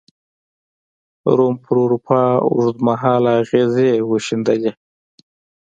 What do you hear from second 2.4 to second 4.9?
اوږد مهاله اغېزې وښندلې.